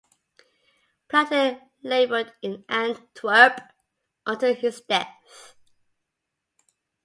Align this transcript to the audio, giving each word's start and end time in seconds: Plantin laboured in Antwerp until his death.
Plantin 1.07 1.61
laboured 1.83 2.33
in 2.41 2.65
Antwerp 2.67 3.59
until 4.25 4.55
his 4.55 4.81
death. 4.81 5.55